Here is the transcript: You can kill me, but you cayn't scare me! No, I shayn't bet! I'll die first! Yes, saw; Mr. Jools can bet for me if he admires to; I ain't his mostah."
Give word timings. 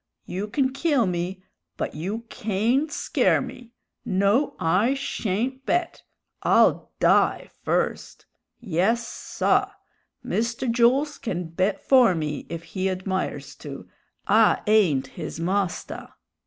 You 0.25 0.47
can 0.47 0.73
kill 0.73 1.05
me, 1.05 1.43
but 1.77 1.93
you 1.93 2.23
cayn't 2.29 2.89
scare 2.91 3.39
me! 3.39 3.69
No, 4.03 4.55
I 4.59 4.95
shayn't 4.95 5.63
bet! 5.63 6.01
I'll 6.41 6.89
die 6.99 7.51
first! 7.61 8.25
Yes, 8.59 9.07
saw; 9.07 9.69
Mr. 10.25 10.67
Jools 10.71 11.19
can 11.19 11.49
bet 11.49 11.87
for 11.87 12.15
me 12.15 12.47
if 12.49 12.63
he 12.63 12.89
admires 12.89 13.53
to; 13.57 13.87
I 14.25 14.61
ain't 14.65 15.05
his 15.05 15.39
mostah." 15.39 16.11